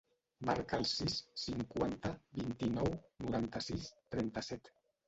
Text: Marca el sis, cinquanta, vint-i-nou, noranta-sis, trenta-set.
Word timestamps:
Marca 0.49 0.79
el 0.83 0.87
sis, 0.91 1.17
cinquanta, 1.43 2.13
vint-i-nou, 2.41 2.93
noranta-sis, 3.27 3.91
trenta-set. 4.17 4.79